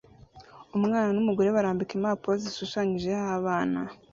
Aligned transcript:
Umwana 0.77 1.09
numugore 1.15 1.49
barambika 1.55 1.91
impapuro 1.95 2.33
zishushanyijeho 2.43 3.25
abana 3.39 3.79